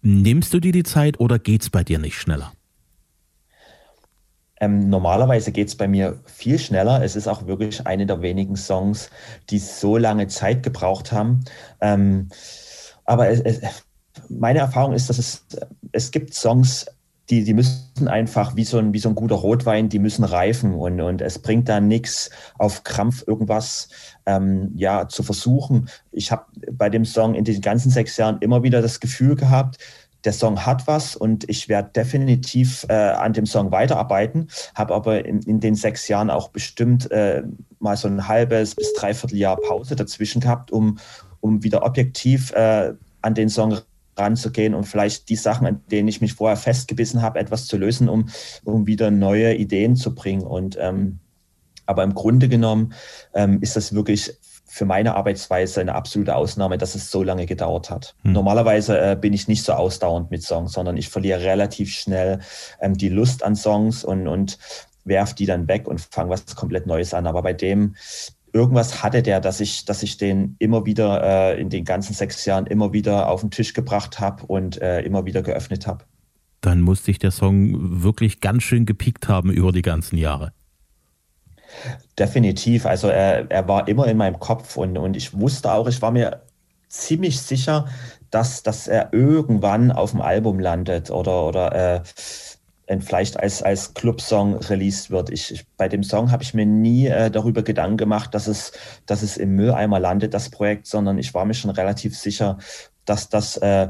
Nimmst 0.00 0.54
du 0.54 0.60
dir 0.60 0.72
die 0.72 0.82
Zeit 0.82 1.20
oder 1.20 1.38
geht 1.38 1.62
es 1.62 1.70
bei 1.70 1.84
dir 1.84 1.98
nicht 1.98 2.16
schneller? 2.16 2.52
Ähm, 4.60 4.88
normalerweise 4.88 5.52
geht 5.52 5.68
es 5.68 5.76
bei 5.76 5.86
mir 5.86 6.18
viel 6.24 6.58
schneller. 6.58 7.02
Es 7.04 7.14
ist 7.14 7.28
auch 7.28 7.46
wirklich 7.46 7.86
eine 7.86 8.06
der 8.06 8.22
wenigen 8.22 8.56
Songs, 8.56 9.10
die 9.50 9.58
so 9.58 9.96
lange 9.98 10.26
Zeit 10.28 10.62
gebraucht 10.62 11.12
haben. 11.12 11.44
Ähm, 11.80 12.28
aber 13.04 13.28
es, 13.28 13.40
es, 13.40 13.60
meine 14.28 14.60
Erfahrung 14.60 14.94
ist, 14.94 15.08
dass 15.08 15.18
es, 15.18 15.46
es 15.92 16.10
gibt 16.10 16.34
Songs, 16.34 16.86
die, 17.30 17.44
die 17.44 17.54
müssen 17.54 18.08
einfach 18.08 18.56
wie 18.56 18.64
so, 18.64 18.78
ein, 18.78 18.92
wie 18.94 18.98
so 18.98 19.08
ein 19.08 19.14
guter 19.14 19.36
Rotwein, 19.36 19.88
die 19.88 19.98
müssen 19.98 20.24
reifen 20.24 20.74
und, 20.74 21.00
und 21.00 21.20
es 21.20 21.38
bringt 21.38 21.68
da 21.68 21.80
nichts 21.80 22.30
auf 22.58 22.84
Krampf 22.84 23.22
irgendwas 23.26 23.88
ähm, 24.26 24.70
ja, 24.74 25.08
zu 25.08 25.22
versuchen. 25.22 25.88
Ich 26.10 26.32
habe 26.32 26.46
bei 26.72 26.88
dem 26.88 27.04
Song 27.04 27.34
in 27.34 27.44
diesen 27.44 27.60
ganzen 27.60 27.90
sechs 27.90 28.16
Jahren 28.16 28.38
immer 28.40 28.62
wieder 28.62 28.80
das 28.80 29.00
Gefühl 29.00 29.36
gehabt, 29.36 29.78
der 30.24 30.32
Song 30.32 30.66
hat 30.66 30.86
was 30.86 31.14
und 31.14 31.48
ich 31.48 31.68
werde 31.68 31.90
definitiv 31.90 32.84
äh, 32.88 32.92
an 32.92 33.32
dem 33.32 33.46
Song 33.46 33.70
weiterarbeiten, 33.70 34.48
habe 34.74 34.94
aber 34.94 35.24
in, 35.24 35.40
in, 35.42 35.60
den 35.60 35.74
sechs 35.74 36.08
Jahren 36.08 36.30
auch 36.30 36.48
bestimmt 36.48 37.10
äh, 37.10 37.42
mal 37.78 37.96
so 37.96 38.08
ein 38.08 38.26
halbes 38.26 38.74
bis 38.74 38.92
dreiviertel 38.94 39.38
Jahr 39.38 39.56
Pause 39.56 39.94
dazwischen 39.96 40.40
gehabt, 40.40 40.72
um, 40.72 40.98
um 41.40 41.62
wieder 41.62 41.84
objektiv 41.84 42.52
äh, 42.52 42.94
an 43.22 43.34
den 43.34 43.48
Song 43.48 43.78
ranzugehen 44.18 44.74
und 44.74 44.84
vielleicht 44.84 45.28
die 45.28 45.36
Sachen, 45.36 45.66
an 45.66 45.80
denen 45.90 46.08
ich 46.08 46.20
mich 46.20 46.34
vorher 46.34 46.56
festgebissen 46.56 47.22
habe, 47.22 47.38
etwas 47.38 47.66
zu 47.66 47.76
lösen, 47.76 48.08
um, 48.08 48.28
um 48.64 48.86
wieder 48.86 49.10
neue 49.10 49.54
Ideen 49.54 49.96
zu 49.96 50.14
bringen. 50.14 50.42
Und 50.42 50.76
ähm, 50.80 51.20
aber 51.86 52.02
im 52.02 52.14
Grunde 52.14 52.48
genommen 52.48 52.92
ähm, 53.34 53.62
ist 53.62 53.74
das 53.74 53.94
wirklich 53.94 54.34
für 54.66 54.84
meine 54.84 55.16
Arbeitsweise 55.16 55.80
eine 55.80 55.94
absolute 55.94 56.36
Ausnahme, 56.36 56.76
dass 56.76 56.94
es 56.94 57.10
so 57.10 57.22
lange 57.22 57.46
gedauert 57.46 57.88
hat. 57.88 58.14
Hm. 58.22 58.32
Normalerweise 58.32 59.00
äh, 59.00 59.16
bin 59.16 59.32
ich 59.32 59.48
nicht 59.48 59.64
so 59.64 59.72
ausdauernd 59.72 60.30
mit 60.30 60.42
Songs, 60.42 60.72
sondern 60.72 60.98
ich 60.98 61.08
verliere 61.08 61.40
relativ 61.40 61.90
schnell 61.90 62.40
ähm, 62.80 62.94
die 62.94 63.08
Lust 63.08 63.42
an 63.42 63.56
Songs 63.56 64.04
und, 64.04 64.28
und 64.28 64.58
werf 65.04 65.34
die 65.34 65.46
dann 65.46 65.66
weg 65.66 65.88
und 65.88 66.00
fange 66.00 66.30
was 66.30 66.54
komplett 66.54 66.86
Neues 66.86 67.14
an. 67.14 67.26
Aber 67.26 67.42
bei 67.42 67.54
dem 67.54 67.96
irgendwas 68.52 69.02
hatte 69.02 69.22
der, 69.22 69.40
dass 69.40 69.60
ich, 69.60 69.84
dass 69.84 70.02
ich 70.02 70.16
den 70.16 70.56
immer 70.58 70.86
wieder 70.86 71.22
äh, 71.54 71.60
in 71.60 71.70
den 71.70 71.84
ganzen 71.84 72.14
sechs 72.14 72.44
Jahren 72.44 72.66
immer 72.66 72.92
wieder 72.92 73.28
auf 73.28 73.40
den 73.40 73.50
Tisch 73.50 73.74
gebracht 73.74 74.20
habe 74.20 74.46
und 74.46 74.80
äh, 74.80 75.00
immer 75.00 75.24
wieder 75.24 75.42
geöffnet 75.42 75.86
habe. 75.86 76.04
Dann 76.60 76.80
musste 76.80 77.06
sich 77.06 77.18
der 77.18 77.30
Song 77.30 78.02
wirklich 78.02 78.40
ganz 78.40 78.64
schön 78.64 78.84
gepiekt 78.86 79.28
haben 79.28 79.50
über 79.50 79.72
die 79.72 79.82
ganzen 79.82 80.16
Jahre. 80.16 80.52
Definitiv. 82.18 82.86
Also 82.86 83.08
er, 83.08 83.50
er 83.50 83.68
war 83.68 83.88
immer 83.88 84.06
in 84.06 84.16
meinem 84.16 84.38
Kopf 84.38 84.76
und, 84.76 84.98
und 84.98 85.16
ich 85.16 85.38
wusste 85.38 85.72
auch, 85.72 85.86
ich 85.86 86.02
war 86.02 86.10
mir 86.10 86.42
ziemlich 86.88 87.40
sicher, 87.40 87.86
dass, 88.30 88.62
dass 88.62 88.88
er 88.88 89.12
irgendwann 89.12 89.92
auf 89.92 90.10
dem 90.12 90.20
Album 90.20 90.58
landet 90.58 91.10
oder, 91.10 91.44
oder 91.44 91.74
äh, 91.74 92.02
vielleicht 93.00 93.38
als, 93.38 93.62
als 93.62 93.94
Clubsong 93.94 94.56
released 94.56 95.10
wird. 95.10 95.30
Ich, 95.30 95.52
ich 95.52 95.66
bei 95.76 95.88
dem 95.88 96.02
Song 96.02 96.30
habe 96.30 96.42
ich 96.42 96.54
mir 96.54 96.66
nie 96.66 97.06
äh, 97.06 97.30
darüber 97.30 97.62
Gedanken 97.62 97.98
gemacht, 97.98 98.34
dass 98.34 98.46
es, 98.46 98.72
dass 99.06 99.22
es 99.22 99.36
im 99.36 99.54
Mülleimer 99.54 100.00
landet, 100.00 100.34
das 100.34 100.50
Projekt, 100.50 100.86
sondern 100.86 101.18
ich 101.18 101.34
war 101.34 101.44
mir 101.44 101.54
schon 101.54 101.70
relativ 101.70 102.16
sicher, 102.16 102.58
dass 103.04 103.28
das 103.28 103.56
äh, 103.58 103.88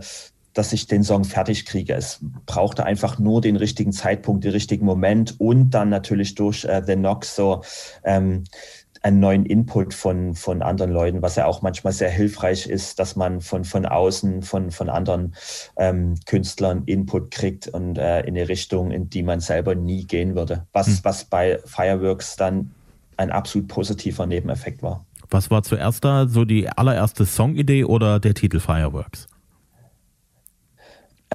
dass 0.59 0.73
ich 0.73 0.89
den 0.89 1.05
Song 1.05 1.23
fertig 1.23 1.67
kriege. 1.67 1.95
Es 1.95 2.19
brauchte 2.45 2.85
einfach 2.85 3.21
nur 3.21 3.41
den 3.41 3.55
richtigen 3.55 3.93
Zeitpunkt, 3.93 4.43
den 4.43 4.51
richtigen 4.51 4.85
Moment 4.85 5.37
und 5.39 5.71
dann 5.71 5.89
natürlich 5.89 6.35
durch 6.35 6.65
äh, 6.65 6.83
The 6.85 6.95
Knox 6.95 7.37
so 7.37 7.63
ähm, 8.03 8.43
einen 9.09 9.21
neuen 9.21 9.47
Input 9.47 9.95
von, 9.95 10.35
von 10.35 10.63
anderen 10.63 10.93
Leuten, 10.93 11.23
was 11.23 11.37
ja 11.37 11.47
auch 11.47 11.63
manchmal 11.63 11.93
sehr 11.93 12.11
hilfreich 12.11 12.67
ist, 12.67 12.99
dass 12.99 13.17
man 13.17 13.41
von, 13.41 13.65
von 13.65 13.87
außen, 13.87 14.43
von, 14.43 14.71
von 14.71 14.89
anderen 14.89 15.35
ähm, 15.77 16.15
Künstlern 16.27 16.85
Input 16.85 17.31
kriegt 17.31 17.69
und 17.69 17.99
äh, 17.99 18.21
in 18.21 18.37
eine 18.37 18.49
Richtung, 18.49 18.91
in 18.91 19.09
die 19.09 19.23
man 19.23 19.41
selber 19.41 19.75
nie 19.75 20.05
gehen 20.05 20.35
würde. 20.37 20.67
Was, 20.73 20.87
hm. 20.87 20.99
was 21.03 21.25
bei 21.25 21.59
Fireworks 21.65 22.37
dann 22.37 22.71
ein 23.17 23.31
absolut 23.31 23.67
positiver 23.69 24.27
Nebeneffekt 24.27 24.83
war. 24.83 25.05
Was 25.31 25.51
war 25.51 25.63
zuerst 25.63 26.05
da, 26.05 26.27
so 26.29 26.45
die 26.45 26.69
allererste 26.69 27.27
Songidee 27.27 27.85
oder 27.85 28.21
der 28.21 28.35
Titel 28.35 28.61
Fireworks? 28.61 29.27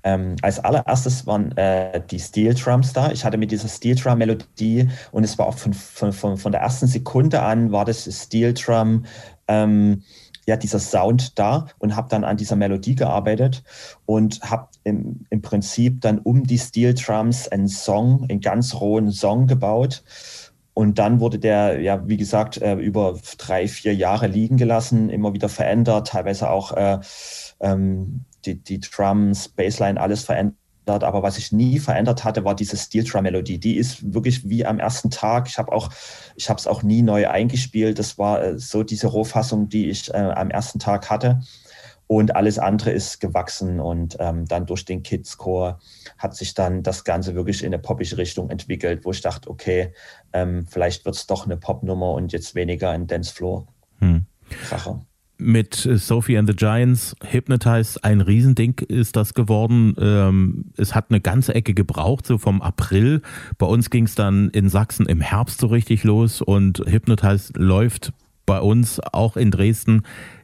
Ähm, 0.04 0.36
als 0.42 0.60
allererstes 0.60 1.26
waren 1.26 1.56
äh, 1.58 2.02
die 2.12 2.20
Steel 2.20 2.54
Drums 2.54 2.94
da. 2.94 3.12
Ich 3.12 3.24
hatte 3.24 3.38
mit 3.38 3.52
dieser 3.52 3.70
Steel 3.70 3.96
Drum 3.96 4.18
Melodie 4.18 4.90
und 5.12 5.24
es 5.24 5.38
war 5.38 5.48
auch 5.48 5.58
von, 5.58 5.74
von, 5.74 6.12
von, 6.12 6.38
von 6.38 6.52
der 6.52 6.62
ersten 6.62 6.88
Sekunde 6.88 7.42
an 7.42 7.72
war 7.72 7.86
das 7.86 8.04
Steel 8.12 8.54
Drum, 8.54 9.06
ähm, 9.48 10.04
ja, 10.46 10.58
dieser 10.58 10.80
Sound 10.80 11.40
da 11.40 11.68
und 11.80 11.96
habe 11.96 12.10
dann 12.10 12.26
an 12.26 12.36
dieser 12.36 12.58
Melodie 12.58 12.96
gearbeitet 12.96 13.64
und 14.06 14.42
habe 14.42 14.68
im, 14.84 15.26
im 15.30 15.42
Prinzip 15.42 16.02
dann 16.02 16.20
um 16.20 16.44
die 16.44 16.58
Steel 16.60 16.94
Drums 16.94 17.48
einen 17.48 17.70
Song, 17.70 18.26
einen 18.30 18.42
ganz 18.42 18.76
rohen 18.76 19.12
Song 19.12 19.48
gebaut. 19.48 20.04
Und 20.74 20.98
dann 20.98 21.20
wurde 21.20 21.38
der, 21.38 21.80
ja, 21.82 22.08
wie 22.08 22.18
gesagt, 22.18 22.62
äh, 22.62 22.74
über 22.76 23.18
drei, 23.38 23.68
vier 23.68 23.94
Jahre 23.94 24.28
liegen 24.28 24.58
gelassen, 24.58 25.10
immer 25.10 25.34
wieder 25.34 25.48
verändert, 25.48 26.08
teilweise 26.08 26.50
auch 26.50 26.72
äh, 26.72 27.00
ähm, 27.60 28.26
die, 28.46 28.56
die 28.56 28.80
Drums, 28.80 29.48
Bassline, 29.50 30.00
alles 30.00 30.24
verändert. 30.24 30.58
Aber 30.86 31.24
was 31.24 31.38
ich 31.38 31.52
nie 31.52 31.80
verändert 31.80 32.24
hatte, 32.24 32.44
war 32.44 32.56
diese 32.56 32.76
Steel 32.76 33.06
Drum 33.06 33.24
Melodie. 33.24 33.58
Die 33.58 33.78
ist 33.78 34.14
wirklich 34.14 34.50
wie 34.50 34.66
am 34.66 34.80
ersten 34.80 35.10
Tag. 35.10 35.48
Ich 35.48 35.58
habe 35.58 35.72
auch, 35.72 35.90
ich 36.36 36.50
habe 36.50 36.60
es 36.60 36.68
auch 36.68 36.84
nie 36.84 37.02
neu 37.02 37.30
eingespielt. 37.30 38.00
Das 38.00 38.18
war 38.18 38.44
äh, 38.44 38.60
so 38.60 38.84
diese 38.84 39.08
Rohfassung, 39.08 39.70
die 39.70 39.90
ich 39.90 40.14
äh, 40.14 40.18
am 40.18 40.50
ersten 40.50 40.80
Tag 40.80 41.10
hatte. 41.10 41.42
Und 42.08 42.36
alles 42.36 42.60
andere 42.60 42.92
ist 42.92 43.22
gewachsen 43.22 43.80
und 43.80 44.18
ähm, 44.20 44.46
dann 44.46 44.66
durch 44.66 44.86
den 44.86 45.04
Kids 45.04 45.38
Core 45.38 45.80
hat 46.18 46.36
sich 46.36 46.54
dann 46.54 46.84
das 46.84 47.06
Ganze 47.06 47.34
wirklich 47.34 47.64
in 47.64 47.74
eine 47.74 47.80
poppige 47.80 48.18
Richtung 48.18 48.50
entwickelt, 48.50 49.06
wo 49.06 49.12
ich 49.12 49.22
dachte, 49.22 49.50
okay, 49.50 49.94
ähm, 50.34 50.68
vielleicht 50.70 51.06
wird 51.06 51.16
es 51.16 51.28
doch 51.28 51.46
eine 51.46 51.58
Popnummer 51.58 52.12
und 52.12 52.34
jetzt 52.34 52.56
weniger 52.56 52.92
ein 52.92 53.08
Dancefloor. 53.08 53.68
Hm. 54.00 54.26
Mit 55.44 55.76
Sophie 55.76 56.38
and 56.38 56.50
the 56.50 56.56
Giants, 56.56 57.16
Hypnotized, 57.22 58.04
ein 58.04 58.22
Riesending 58.22 58.76
ist 58.88 59.16
das 59.16 59.34
geworden. 59.34 59.94
Ähm, 60.00 60.66
es 60.78 60.96
hat 60.96 61.08
eine 61.10 61.20
ganze 61.20 61.54
Ecke 61.54 61.74
gebraucht, 61.74 62.26
so 62.26 62.38
vom 62.38 62.62
April. 62.62 63.22
Bei 63.58 63.66
uns 63.66 63.90
ging 63.90 64.06
es 64.06 64.16
dann 64.16 64.50
in 64.52 64.70
Sachsen 64.70 65.06
im 65.06 65.20
Herbst 65.20 65.60
so 65.60 65.68
richtig 65.68 66.06
los 66.06 66.42
und 66.42 66.80
Hypnotized 66.88 67.58
läuft 67.58 68.14
bei 68.46 68.60
uns 68.60 69.00
auch 69.02 69.36
in 69.36 69.52
Dresden 69.52 70.04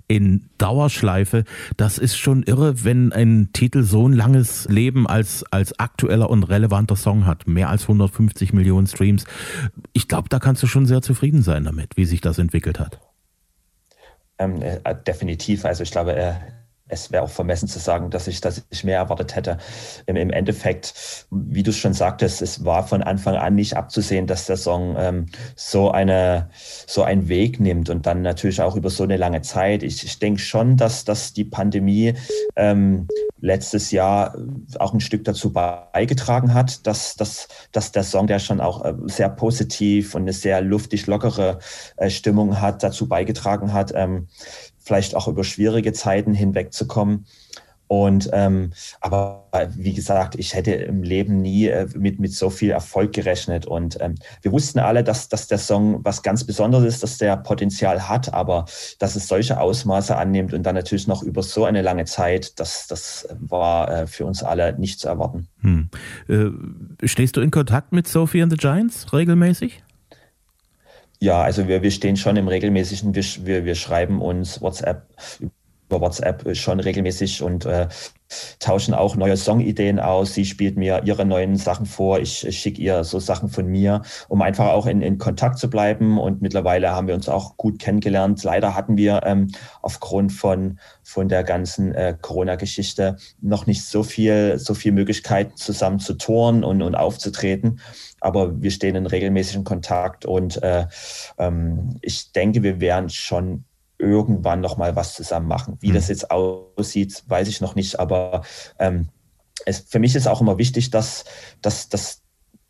in 0.09 0.49
Dauerschleife. 0.57 1.45
Das 1.77 1.97
ist 1.97 2.17
schon 2.17 2.43
irre, 2.43 2.83
wenn 2.83 3.13
ein 3.13 3.49
Titel 3.53 3.83
so 3.83 4.07
ein 4.07 4.13
langes 4.13 4.67
Leben 4.67 5.07
als, 5.07 5.45
als 5.51 5.79
aktueller 5.79 6.29
und 6.29 6.43
relevanter 6.43 6.97
Song 6.97 7.25
hat. 7.25 7.47
Mehr 7.47 7.69
als 7.69 7.83
150 7.83 8.51
Millionen 8.51 8.87
Streams. 8.87 9.23
Ich 9.93 10.09
glaube, 10.09 10.27
da 10.27 10.39
kannst 10.39 10.61
du 10.63 10.67
schon 10.67 10.85
sehr 10.85 11.01
zufrieden 11.01 11.43
sein 11.43 11.63
damit, 11.63 11.95
wie 11.95 12.05
sich 12.05 12.19
das 12.19 12.39
entwickelt 12.39 12.79
hat. 12.79 12.99
Ähm, 14.39 14.61
äh, 14.61 14.79
definitiv. 15.05 15.65
Also 15.65 15.83
ich 15.83 15.91
glaube, 15.91 16.15
äh, 16.15 16.33
es 16.89 17.11
wäre 17.11 17.23
auch 17.23 17.29
vermessen 17.29 17.67
zu 17.67 17.79
sagen, 17.79 18.09
dass 18.09 18.27
ich, 18.27 18.41
dass 18.41 18.65
ich 18.69 18.83
mehr 18.83 18.97
erwartet 18.97 19.35
hätte. 19.35 19.57
Im, 20.07 20.15
Im, 20.15 20.31
Endeffekt, 20.31 21.25
wie 21.31 21.63
du 21.63 21.71
schon 21.71 21.93
sagtest, 21.93 22.41
es 22.41 22.65
war 22.65 22.85
von 22.85 23.03
Anfang 23.03 23.35
an 23.35 23.55
nicht 23.55 23.77
abzusehen, 23.77 24.27
dass 24.27 24.47
der 24.47 24.57
Song 24.57 24.95
ähm, 24.97 25.27
so 25.55 25.91
eine 25.91 26.49
so 26.87 27.03
einen 27.03 27.29
Weg 27.29 27.59
nimmt 27.59 27.89
und 27.89 28.05
dann 28.05 28.21
natürlich 28.21 28.61
auch 28.61 28.75
über 28.75 28.89
so 28.89 29.03
eine 29.03 29.17
lange 29.17 29.41
Zeit. 29.41 29.83
Ich, 29.83 30.03
ich 30.03 30.19
denke 30.19 30.41
schon, 30.41 30.77
dass, 30.77 31.05
dass 31.05 31.33
die 31.33 31.45
Pandemie 31.45 32.15
ähm, 32.55 33.07
letztes 33.41 33.91
Jahr 33.91 34.35
auch 34.79 34.93
ein 34.93 34.99
Stück 34.99 35.23
dazu 35.23 35.53
beigetragen 35.53 36.53
hat, 36.53 36.85
dass, 36.87 37.15
dass, 37.15 37.47
dass 37.71 37.91
der 37.91 38.03
Song, 38.03 38.27
der 38.27 38.39
schon 38.39 38.59
auch 38.59 38.83
äh, 38.83 38.93
sehr 39.05 39.29
positiv 39.29 40.15
und 40.15 40.23
eine 40.23 40.33
sehr 40.33 40.61
luftig 40.61 41.07
lockere 41.07 41.59
äh, 41.97 42.09
Stimmung 42.09 42.59
hat, 42.59 42.83
dazu 42.83 43.07
beigetragen 43.07 43.73
hat, 43.73 43.93
ähm, 43.95 44.27
vielleicht 44.89 45.15
auch 45.15 45.27
über 45.27 45.43
schwierige 45.43 45.93
Zeiten 45.93 46.33
hinwegzukommen. 46.33 47.27
Und 47.85 48.27
ähm, 48.33 48.71
aber 49.01 49.47
wie 49.75 49.93
gesagt, 49.93 50.35
ich 50.35 50.55
hätte 50.55 50.71
im 50.71 51.03
Leben 51.03 51.41
nie 51.41 51.67
äh, 51.67 51.87
mit, 51.95 52.19
mit 52.19 52.33
so 52.33 52.49
viel 52.49 52.71
Erfolg 52.71 53.13
gerechnet. 53.13 53.67
Und 53.67 53.97
ähm, 54.01 54.15
wir 54.41 54.51
wussten 54.51 54.79
alle, 54.79 55.03
dass, 55.03 55.29
dass 55.29 55.47
der 55.47 55.59
Song 55.59 55.99
was 56.03 56.23
ganz 56.23 56.43
Besonderes 56.43 56.95
ist, 56.95 57.03
dass 57.03 57.19
der 57.19 57.37
Potenzial 57.37 58.09
hat, 58.09 58.33
aber 58.33 58.65
dass 58.97 59.15
es 59.15 59.27
solche 59.27 59.59
Ausmaße 59.59 60.15
annimmt 60.15 60.55
und 60.55 60.63
dann 60.63 60.75
natürlich 60.75 61.07
noch 61.07 61.21
über 61.21 61.43
so 61.43 61.65
eine 61.65 61.83
lange 61.83 62.05
Zeit, 62.05 62.59
das, 62.59 62.87
das 62.87 63.27
war 63.39 63.91
äh, 63.91 64.07
für 64.07 64.25
uns 64.25 64.41
alle 64.41 64.77
nicht 64.79 64.99
zu 64.99 65.07
erwarten. 65.07 65.47
Hm. 65.61 65.89
Äh, 66.27 67.07
stehst 67.07 67.37
du 67.37 67.41
in 67.41 67.51
Kontakt 67.51 67.91
mit 67.91 68.07
Sophie 68.07 68.41
and 68.41 68.51
the 68.51 68.57
Giants 68.57 69.13
regelmäßig? 69.13 69.83
Ja, 71.21 71.41
also 71.41 71.67
wir, 71.67 71.81
wir 71.83 71.91
stehen 71.91 72.15
schon 72.15 72.37
im 72.37 72.47
regelmäßigen, 72.47 73.13
wir, 73.13 73.23
wir, 73.45 73.65
wir 73.65 73.75
schreiben 73.75 74.21
uns 74.21 74.61
WhatsApp 74.61 75.07
über 75.89 76.01
WhatsApp 76.01 76.55
schon 76.55 76.79
regelmäßig 76.79 77.41
und 77.41 77.65
äh, 77.65 77.87
tauschen 78.59 78.93
auch 78.93 79.15
neue 79.15 79.37
Songideen 79.37 79.99
aus. 79.99 80.35
Sie 80.35 80.45
spielt 80.45 80.77
mir 80.77 81.01
ihre 81.03 81.25
neuen 81.25 81.55
Sachen 81.55 81.87
vor. 81.87 82.19
Ich, 82.19 82.45
ich 82.45 82.59
schicke 82.59 82.79
ihr 82.79 83.03
so 83.03 83.19
Sachen 83.19 83.49
von 83.49 83.65
mir, 83.65 84.03
um 84.27 84.43
einfach 84.43 84.67
auch 84.67 84.85
in, 84.85 85.01
in 85.01 85.17
Kontakt 85.17 85.57
zu 85.57 85.69
bleiben. 85.69 86.19
Und 86.19 86.41
mittlerweile 86.41 86.91
haben 86.91 87.07
wir 87.07 87.15
uns 87.15 87.27
auch 87.27 87.57
gut 87.57 87.79
kennengelernt. 87.79 88.43
Leider 88.43 88.75
hatten 88.75 88.97
wir 88.97 89.21
ähm, 89.25 89.47
aufgrund 89.81 90.31
von, 90.31 90.79
von 91.01 91.27
der 91.27 91.43
ganzen 91.43 91.93
äh, 91.95 92.15
Corona-Geschichte 92.21 93.17
noch 93.41 93.65
nicht 93.65 93.83
so 93.83 94.03
viel, 94.03 94.59
so 94.59 94.75
viel 94.75 94.91
Möglichkeiten 94.91 95.55
zusammen 95.55 95.99
zu 95.99 96.13
touren 96.13 96.63
und, 96.63 96.83
und 96.83 96.93
aufzutreten. 96.93 97.79
Aber 98.21 98.61
wir 98.61 98.69
stehen 98.69 98.95
in 98.95 99.07
regelmäßigem 99.07 99.63
Kontakt 99.63 100.25
und 100.25 100.61
äh, 100.61 100.85
ähm, 101.39 101.97
ich 102.01 102.31
denke, 102.31 102.61
wir 102.61 102.79
werden 102.79 103.09
schon 103.09 103.63
irgendwann 103.99 104.61
noch 104.61 104.77
mal 104.77 104.95
was 104.95 105.13
zusammen 105.13 105.47
machen. 105.47 105.77
Wie 105.81 105.89
mhm. 105.89 105.95
das 105.95 106.07
jetzt 106.07 106.31
aussieht, 106.31 107.23
weiß 107.27 107.47
ich 107.47 107.61
noch 107.61 107.75
nicht, 107.75 107.99
aber 107.99 108.41
ähm, 108.79 109.09
es, 109.65 109.79
für 109.79 109.99
mich 109.99 110.15
ist 110.15 110.27
auch 110.27 110.41
immer 110.41 110.57
wichtig, 110.57 110.89
dass, 110.89 111.25
dass, 111.61 111.89
dass, 111.89 112.21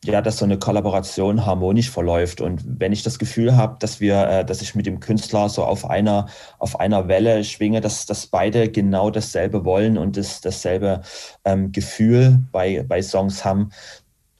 ja, 0.03 0.21
dass 0.21 0.37
so 0.37 0.45
eine 0.45 0.57
Kollaboration 0.57 1.45
harmonisch 1.45 1.89
verläuft. 1.89 2.41
Und 2.41 2.63
wenn 2.65 2.91
ich 2.91 3.03
das 3.03 3.19
Gefühl 3.19 3.55
habe, 3.55 3.77
dass 3.79 3.99
wir, 3.99 4.27
äh, 4.27 4.45
dass 4.45 4.61
ich 4.61 4.73
mit 4.73 4.85
dem 4.85 4.99
Künstler 4.99 5.49
so 5.49 5.63
auf 5.63 5.89
einer, 5.89 6.27
auf 6.57 6.79
einer 6.79 7.07
Welle 7.07 7.43
schwinge, 7.43 7.79
dass, 7.79 8.05
dass 8.05 8.27
beide 8.27 8.69
genau 8.69 9.11
dasselbe 9.11 9.65
wollen 9.65 9.97
und 9.97 10.17
das, 10.17 10.41
dasselbe 10.41 11.01
ähm, 11.45 11.71
Gefühl 11.71 12.39
bei, 12.51 12.83
bei 12.83 13.01
Songs 13.01 13.45
haben, 13.45 13.69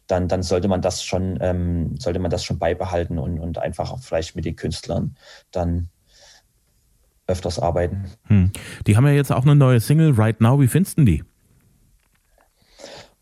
dann, 0.07 0.27
dann 0.27 0.41
sollte 0.41 0.67
man 0.67 0.81
das 0.81 1.03
schon, 1.03 1.37
ähm, 1.39 1.95
sollte 1.99 2.19
man 2.19 2.31
das 2.31 2.43
schon 2.43 2.57
beibehalten 2.57 3.19
und, 3.19 3.39
und 3.39 3.59
einfach 3.59 3.91
auch 3.91 3.99
vielleicht 3.99 4.35
mit 4.35 4.45
den 4.45 4.55
Künstlern 4.55 5.15
dann 5.51 5.89
öfters 7.29 7.59
arbeiten. 7.59 8.05
Hm. 8.25 8.51
Die 8.87 8.97
haben 8.97 9.05
ja 9.05 9.13
jetzt 9.13 9.31
auch 9.31 9.43
eine 9.43 9.55
neue 9.55 9.79
Single, 9.79 10.13
Right 10.13 10.41
Now. 10.41 10.59
Wie 10.59 10.67
findest 10.67 10.97
du 10.97 11.03
die? 11.03 11.23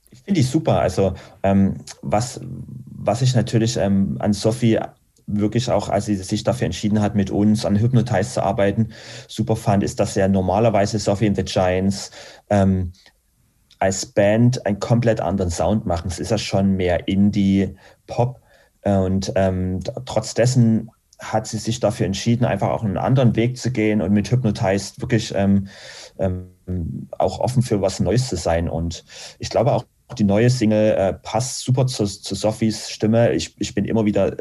Ich 0.10 0.22
finde 0.22 0.40
die 0.40 0.48
super. 0.48 0.80
Also 0.80 1.14
ähm, 1.44 1.76
was, 2.02 2.40
was 2.42 3.22
ich 3.22 3.36
natürlich 3.36 3.78
ähm, 3.78 4.18
an 4.20 4.34
Sophie 4.34 4.80
wirklich 5.28 5.70
auch, 5.70 5.90
als 5.90 6.06
sie 6.06 6.16
sich 6.16 6.44
dafür 6.44 6.66
entschieden 6.66 7.02
hat, 7.02 7.14
mit 7.14 7.30
uns 7.30 7.66
an 7.66 7.78
Hypnotize 7.78 8.34
zu 8.34 8.42
arbeiten, 8.42 8.90
super 9.28 9.58
fand, 9.58 9.84
ist, 9.84 10.00
dass 10.00 10.16
ja 10.16 10.28
normalerweise 10.28 11.00
Sophie 11.00 11.28
and 11.28 11.36
the 11.36 11.44
Giants 11.44 12.12
ähm, 12.50 12.94
als 13.80 14.06
Band 14.06 14.66
einen 14.66 14.80
komplett 14.80 15.20
anderen 15.20 15.52
Sound 15.52 15.86
machen. 15.86 16.08
Es 16.08 16.20
ist 16.20 16.32
ja 16.32 16.38
schon 16.38 16.78
mehr 16.78 17.08
Indie-Pop. 17.08 18.42
Und 18.84 19.34
ähm, 19.36 19.82
trotz 20.06 20.34
dessen 20.34 20.90
hat 21.20 21.48
sie 21.48 21.58
sich 21.58 21.80
dafür 21.80 22.06
entschieden, 22.06 22.46
einfach 22.46 22.70
auch 22.70 22.84
einen 22.84 22.98
anderen 22.98 23.36
Weg 23.36 23.58
zu 23.58 23.72
gehen 23.72 24.02
und 24.02 24.12
mit 24.12 24.30
Hypnotized 24.30 25.02
wirklich 25.02 25.34
ähm, 25.36 25.68
ähm, 26.20 27.10
auch 27.18 27.40
offen 27.40 27.64
für 27.64 27.82
was 27.82 28.00
Neues 28.00 28.28
zu 28.30 28.36
sein. 28.36 28.70
Und 28.70 29.04
ich 29.40 29.50
glaube 29.50 29.72
auch, 29.74 29.86
die 30.18 30.24
neue 30.24 30.50
Single 30.50 30.96
äh, 30.96 31.14
passt 31.14 31.64
super 31.64 31.88
zu, 31.88 32.06
zu 32.06 32.36
Sophies 32.36 32.90
Stimme. 32.90 33.34
Ich, 33.34 33.56
ich 33.60 33.74
bin 33.74 33.86
immer 33.86 34.06
wieder 34.06 34.38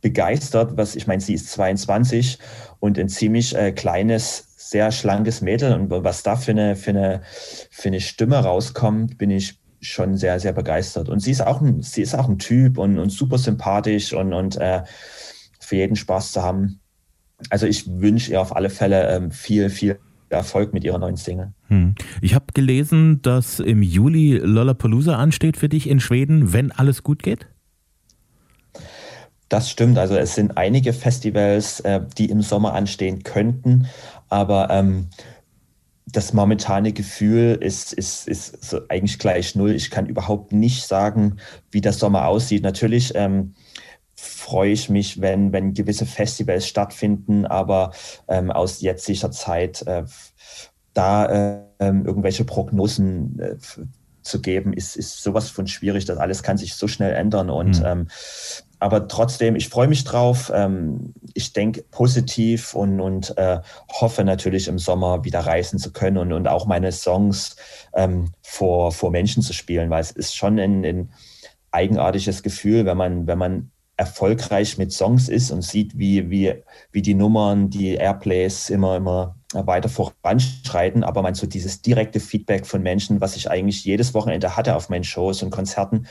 begeistert, 0.00 0.76
was 0.76 0.94
ich 0.96 1.06
meine, 1.06 1.20
sie 1.20 1.34
ist 1.34 1.50
22 1.52 2.38
und 2.80 2.98
ein 2.98 3.08
ziemlich 3.08 3.54
äh, 3.54 3.72
kleines, 3.72 4.48
sehr 4.56 4.92
schlankes 4.92 5.40
Mädel 5.40 5.72
und 5.74 5.90
was 5.90 6.22
da 6.22 6.36
für 6.36 6.50
eine, 6.50 6.76
für 6.76 6.90
eine, 6.90 7.22
für 7.70 7.88
eine 7.88 8.00
Stimme 8.00 8.36
rauskommt, 8.36 9.18
bin 9.18 9.30
ich 9.30 9.58
schon 9.80 10.16
sehr, 10.16 10.38
sehr 10.38 10.52
begeistert. 10.52 11.08
Und 11.08 11.20
sie 11.20 11.32
ist 11.32 11.40
auch 11.40 11.60
ein, 11.60 11.82
sie 11.82 12.02
ist 12.02 12.14
auch 12.14 12.28
ein 12.28 12.38
Typ 12.38 12.78
und, 12.78 12.98
und 12.98 13.10
super 13.10 13.38
sympathisch 13.38 14.12
und, 14.12 14.32
und 14.32 14.56
äh, 14.56 14.82
für 15.72 15.76
jeden 15.76 15.96
Spaß 15.96 16.32
zu 16.32 16.42
haben. 16.42 16.80
Also 17.48 17.66
ich 17.66 17.86
wünsche 17.88 18.30
ihr 18.30 18.42
auf 18.42 18.54
alle 18.54 18.68
Fälle 18.68 19.08
ähm, 19.08 19.30
viel, 19.30 19.70
viel 19.70 19.98
Erfolg 20.28 20.74
mit 20.74 20.84
ihrer 20.84 20.98
neuen 20.98 21.16
Single. 21.16 21.54
Hm. 21.68 21.94
Ich 22.20 22.34
habe 22.34 22.44
gelesen, 22.52 23.22
dass 23.22 23.58
im 23.58 23.82
Juli 23.82 24.36
Lollapalooza 24.36 25.16
ansteht 25.16 25.56
für 25.56 25.70
dich 25.70 25.88
in 25.88 25.98
Schweden, 25.98 26.52
wenn 26.52 26.72
alles 26.72 27.02
gut 27.02 27.22
geht. 27.22 27.46
Das 29.48 29.70
stimmt. 29.70 29.96
Also 29.96 30.14
es 30.14 30.34
sind 30.34 30.58
einige 30.58 30.92
Festivals, 30.92 31.80
äh, 31.80 32.02
die 32.18 32.26
im 32.26 32.42
Sommer 32.42 32.74
anstehen 32.74 33.22
könnten, 33.22 33.86
aber 34.28 34.68
ähm, 34.68 35.06
das 36.04 36.34
momentane 36.34 36.92
Gefühl 36.92 37.56
ist, 37.62 37.94
ist, 37.94 38.28
ist 38.28 38.62
so 38.62 38.80
eigentlich 38.90 39.18
gleich 39.18 39.54
null. 39.54 39.70
Ich 39.72 39.90
kann 39.90 40.04
überhaupt 40.04 40.52
nicht 40.52 40.86
sagen, 40.86 41.38
wie 41.70 41.80
der 41.80 41.94
Sommer 41.94 42.26
aussieht. 42.26 42.62
Natürlich 42.62 43.12
ähm, 43.14 43.54
freue 44.22 44.70
ich 44.70 44.88
mich, 44.88 45.20
wenn, 45.20 45.52
wenn 45.52 45.74
gewisse 45.74 46.06
Festivals 46.06 46.66
stattfinden, 46.68 47.44
aber 47.44 47.92
ähm, 48.28 48.52
aus 48.52 48.80
jetziger 48.80 49.32
Zeit 49.32 49.82
äh, 49.82 50.04
da 50.94 51.26
äh, 51.26 51.62
irgendwelche 51.80 52.44
Prognosen 52.44 53.38
äh, 53.40 53.56
zu 54.22 54.40
geben, 54.40 54.72
ist, 54.72 54.96
ist 54.96 55.22
sowas 55.22 55.50
von 55.50 55.66
schwierig. 55.66 56.04
Das 56.04 56.18
alles 56.18 56.44
kann 56.44 56.56
sich 56.56 56.74
so 56.74 56.86
schnell 56.86 57.14
ändern 57.14 57.50
und 57.50 57.80
mhm. 57.80 57.86
ähm, 57.86 58.08
aber 58.78 59.06
trotzdem, 59.06 59.54
ich 59.54 59.68
freue 59.68 59.86
mich 59.86 60.02
drauf. 60.02 60.50
Ähm, 60.52 61.14
ich 61.34 61.52
denke 61.52 61.84
positiv 61.92 62.74
und, 62.74 63.00
und 63.00 63.36
äh, 63.38 63.60
hoffe 63.88 64.24
natürlich 64.24 64.66
im 64.66 64.80
Sommer 64.80 65.24
wieder 65.24 65.40
reisen 65.40 65.78
zu 65.78 65.92
können 65.92 66.18
und, 66.18 66.32
und 66.32 66.48
auch 66.48 66.66
meine 66.66 66.90
Songs 66.90 67.54
ähm, 67.94 68.32
vor, 68.42 68.90
vor 68.90 69.12
Menschen 69.12 69.40
zu 69.42 69.52
spielen, 69.52 69.88
weil 69.90 70.00
es 70.00 70.10
ist 70.10 70.34
schon 70.34 70.58
ein, 70.58 70.84
ein 70.84 71.12
eigenartiges 71.70 72.42
Gefühl, 72.42 72.84
wenn 72.84 72.96
man, 72.96 73.26
wenn 73.28 73.38
man 73.38 73.70
erfolgreich 74.02 74.78
mit 74.78 74.90
Songs 74.92 75.28
ist 75.28 75.52
und 75.52 75.62
sieht, 75.62 75.96
wie, 75.96 76.28
wie, 76.28 76.54
wie 76.90 77.02
die 77.02 77.14
Nummern, 77.14 77.70
die 77.70 77.94
Airplays 77.94 78.68
immer, 78.68 78.96
immer 78.96 79.36
weiter 79.52 79.88
voranschreiten, 79.88 81.04
aber 81.04 81.22
man 81.22 81.34
so 81.34 81.46
dieses 81.46 81.82
direkte 81.82 82.18
Feedback 82.18 82.66
von 82.66 82.82
Menschen, 82.82 83.20
was 83.20 83.36
ich 83.36 83.48
eigentlich 83.48 83.84
jedes 83.84 84.12
Wochenende 84.12 84.56
hatte 84.56 84.74
auf 84.74 84.88
meinen 84.88 85.04
Shows 85.04 85.44
und 85.44 85.50
Konzerten, 85.50 86.06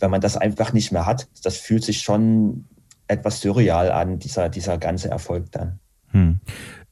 wenn 0.00 0.10
man 0.10 0.20
das 0.20 0.36
einfach 0.36 0.72
nicht 0.72 0.90
mehr 0.90 1.06
hat, 1.06 1.28
das 1.44 1.58
fühlt 1.58 1.84
sich 1.84 2.00
schon 2.00 2.64
etwas 3.06 3.40
surreal 3.40 3.92
an, 3.92 4.18
dieser, 4.18 4.48
dieser 4.48 4.76
ganze 4.76 5.08
Erfolg 5.08 5.52
dann. 5.52 5.78
Hm. 6.10 6.40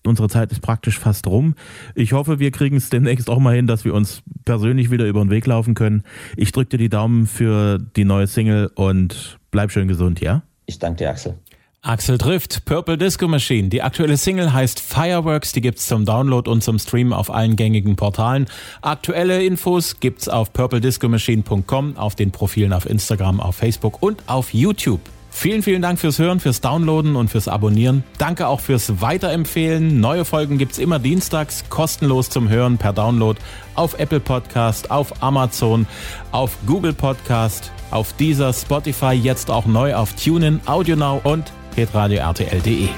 Unsere 0.06 0.28
Zeit 0.28 0.52
ist 0.52 0.60
praktisch 0.60 1.00
fast 1.00 1.26
rum. 1.26 1.56
Ich 1.96 2.12
hoffe, 2.12 2.38
wir 2.38 2.52
kriegen 2.52 2.76
es 2.76 2.90
demnächst 2.90 3.28
auch 3.28 3.40
mal 3.40 3.56
hin, 3.56 3.66
dass 3.66 3.84
wir 3.84 3.92
uns 3.92 4.22
persönlich 4.44 4.92
wieder 4.92 5.06
über 5.06 5.20
den 5.20 5.30
Weg 5.30 5.46
laufen 5.46 5.74
können. 5.74 6.04
Ich 6.36 6.52
drücke 6.52 6.70
dir 6.70 6.78
die 6.78 6.88
Daumen 6.88 7.26
für 7.26 7.78
die 7.78 8.04
neue 8.04 8.28
Single 8.28 8.70
und 8.76 9.38
bleib 9.56 9.72
schön 9.72 9.88
gesund, 9.88 10.20
ja? 10.20 10.42
Ich 10.66 10.78
danke 10.78 10.98
dir, 10.98 11.08
Axel. 11.08 11.38
Axel 11.80 12.18
trifft 12.18 12.66
Purple 12.66 12.98
Disco 12.98 13.26
Machine. 13.26 13.70
Die 13.70 13.80
aktuelle 13.80 14.18
Single 14.18 14.52
heißt 14.52 14.80
Fireworks. 14.80 15.52
Die 15.52 15.62
gibt's 15.62 15.86
zum 15.86 16.04
Download 16.04 16.50
und 16.50 16.62
zum 16.62 16.78
Stream 16.78 17.14
auf 17.14 17.30
allen 17.30 17.56
gängigen 17.56 17.96
Portalen. 17.96 18.48
Aktuelle 18.82 19.42
Infos 19.42 19.98
gibt's 19.98 20.28
auf 20.28 20.52
purplediscomachine.com, 20.52 21.96
auf 21.96 22.14
den 22.14 22.32
Profilen 22.32 22.75
auf 22.75 22.84
Instagram, 22.84 23.40
auf 23.40 23.56
Facebook 23.56 24.02
und 24.02 24.22
auf 24.26 24.52
YouTube. 24.52 25.00
Vielen, 25.30 25.62
vielen 25.62 25.80
Dank 25.80 25.98
fürs 25.98 26.18
Hören, 26.18 26.38
fürs 26.38 26.60
Downloaden 26.60 27.16
und 27.16 27.30
fürs 27.30 27.48
Abonnieren. 27.48 28.04
Danke 28.18 28.48
auch 28.48 28.60
fürs 28.60 29.00
Weiterempfehlen. 29.00 29.98
Neue 29.98 30.26
Folgen 30.26 30.58
gibt's 30.58 30.76
immer 30.76 30.98
dienstags, 30.98 31.64
kostenlos 31.70 32.28
zum 32.28 32.50
Hören 32.50 32.76
per 32.76 32.92
Download 32.92 33.40
auf 33.75 33.98
Apple 33.98 34.20
Podcast, 34.20 34.90
auf 34.90 35.22
Amazon, 35.22 35.86
auf 36.30 36.58
Google 36.66 36.92
Podcast, 36.92 37.72
auf 37.90 38.12
dieser 38.14 38.52
Spotify, 38.52 39.12
jetzt 39.12 39.50
auch 39.50 39.66
neu 39.66 39.95
auf 39.95 40.14
TuneIn, 40.14 40.61
AudioNow 40.66 41.25
und 41.25 41.52
hitradio 41.75 42.19
RTL.de. 42.19 42.88